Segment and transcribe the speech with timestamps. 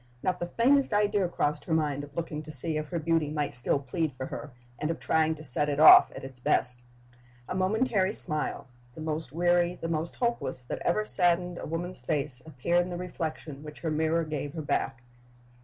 [0.23, 3.53] Not the faintest idea crossed her mind of looking to see if her beauty might
[3.53, 6.81] still plead for her, and of trying to set it off at its best.
[7.47, 12.41] A momentary smile, the most weary, the most hopeless, that ever saddened a woman's face,
[12.47, 15.03] appeared in the reflection which her mirror gave her back.